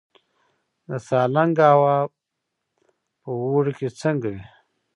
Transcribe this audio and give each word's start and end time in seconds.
د 0.89 0.91
سالنګ 1.07 1.55
هوا 1.71 1.97
په 3.21 3.29
اوړي 3.45 3.73
کې 3.79 3.87
څنګه 4.01 4.27
وي؟ 4.33 4.43